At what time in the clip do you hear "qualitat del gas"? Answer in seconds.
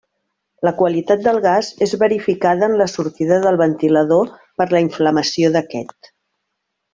0.77-1.69